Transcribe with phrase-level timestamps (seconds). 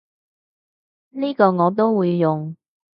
[1.11, 2.55] 呢個我都會用